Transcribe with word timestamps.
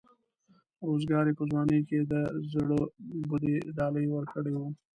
روزګار 0.87 1.23
یې 1.29 1.33
په 1.39 1.43
ځوانۍ 1.51 1.79
کې 1.89 1.99
د 2.11 2.13
زړبودۍ 2.51 3.55
ډالۍ 3.77 4.05
ورکړې 4.09 4.53
وه. 4.59 4.69